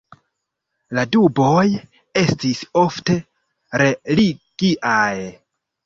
La 0.99 1.03
duboj 1.15 1.67
estis 2.23 2.65
ofte 2.87 3.21
religiaj. 3.87 5.09